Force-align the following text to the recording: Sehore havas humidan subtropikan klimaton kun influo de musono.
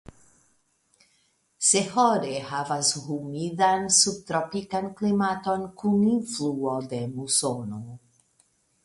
Sehore 1.71 2.39
havas 2.51 2.89
humidan 3.03 3.85
subtropikan 3.97 4.89
klimaton 5.03 5.69
kun 5.83 6.01
influo 6.15 6.75
de 6.95 7.03
musono. 7.19 7.83